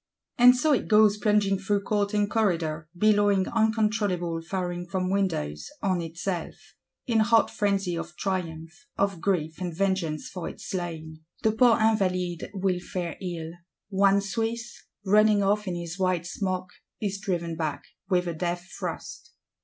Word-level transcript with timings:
And 0.39 0.55
so 0.57 0.73
it 0.73 0.87
goes 0.87 1.17
plunging 1.17 1.59
through 1.59 1.83
court 1.83 2.15
and 2.15 2.27
corridor; 2.27 2.89
billowing 2.97 3.47
uncontrollable, 3.47 4.41
firing 4.41 4.87
from 4.87 5.11
windows—on 5.11 6.01
itself: 6.01 6.55
in 7.05 7.19
hot 7.19 7.51
frenzy 7.51 7.95
of 7.95 8.15
triumph, 8.17 8.87
of 8.97 9.21
grief 9.21 9.61
and 9.61 9.71
vengeance 9.77 10.27
for 10.27 10.49
its 10.49 10.67
slain. 10.67 11.19
The 11.43 11.51
poor 11.51 11.77
Invalides 11.79 12.45
will 12.51 12.79
fare 12.79 13.15
ill; 13.21 13.51
one 13.89 14.21
Swiss, 14.21 14.81
running 15.05 15.43
off 15.43 15.67
in 15.67 15.75
his 15.75 15.99
white 15.99 16.25
smock, 16.25 16.71
is 16.99 17.19
driven 17.19 17.55
back, 17.55 17.83
with 18.09 18.25
a 18.25 18.33
death 18.33 18.71
thrust. 18.79 19.33